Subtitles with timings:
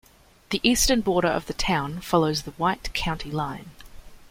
[0.49, 3.69] The eastern border of the town follows the White County line.